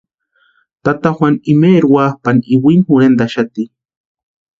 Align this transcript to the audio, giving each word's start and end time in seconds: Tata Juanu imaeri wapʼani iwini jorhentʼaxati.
Tata 0.83 1.09
Juanu 1.17 1.39
imaeri 1.53 1.87
wapʼani 1.95 2.43
iwini 2.55 2.83
jorhentʼaxati. 2.87 3.63